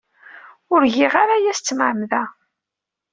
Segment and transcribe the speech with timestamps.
[0.73, 2.23] Ur giɣ ara aya s tmeɛmada.